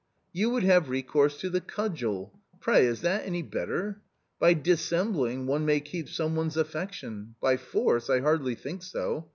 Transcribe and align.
"You 0.33 0.49
would 0.49 0.63
have 0.63 0.89
recourse 0.89 1.39
to 1.41 1.49
the 1.51 1.61
cudgel; 1.61 2.33
pray, 2.59 2.87
is 2.87 3.01
that 3.01 3.23
any 3.23 3.43
better? 3.43 4.01
By 4.39 4.55
dissembling 4.55 5.45
one 5.45 5.63
may 5.63 5.79
keep 5.79 6.09
some 6.09 6.35
one's 6.35 6.57
affection; 6.57 7.35
by 7.39 7.57
force— 7.57 8.09
I 8.09 8.21
hardly 8.21 8.55
think 8.55 8.81
so 8.81 9.29